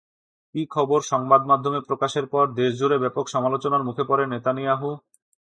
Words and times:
কি 0.55 0.61
খবর 0.71 0.99
সংবাদমাধ্যমে 1.03 1.79
প্রকাশের 1.81 2.25
পর 2.27 2.45
দেশজুড়ে 2.55 2.97
ব্যাপক 2.97 3.25
সমালোচনার 3.27 3.83
মুখে 3.83 4.03
পড়েন 4.03 4.27
নেতানিয়াহু? 4.29 4.89